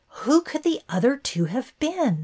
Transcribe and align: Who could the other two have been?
Who 0.23 0.41
could 0.41 0.63
the 0.63 0.81
other 0.89 1.15
two 1.15 1.45
have 1.45 1.77
been? 1.79 2.19